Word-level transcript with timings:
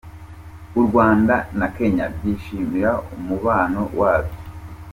U 0.79 0.81
Rwanda 0.87 1.35
na 1.59 1.67
Kenya 1.75 2.05
byishimira 2.15 2.91
umubano 3.17 3.81
wabyo 3.99 4.37